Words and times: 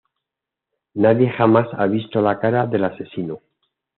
Nadie 0.95 1.29
jamás 1.33 1.67
ha 1.77 1.85
visto 1.85 2.21
la 2.29 2.35
cara 2.39 2.65
del 2.65 2.85
asesino. 2.89 3.41